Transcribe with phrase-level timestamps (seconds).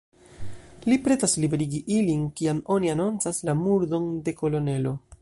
[0.91, 5.01] Li pretas liberigi ilin, kiam oni anoncas la murdon de kolonelo.